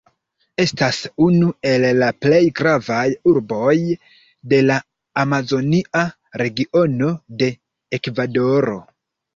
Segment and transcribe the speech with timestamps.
[0.61, 3.77] Estas unu el la plej gravaj urboj
[4.55, 4.81] de la
[5.27, 6.05] Amazonia
[6.45, 7.55] Regiono de
[8.01, 8.83] Ekvadoro.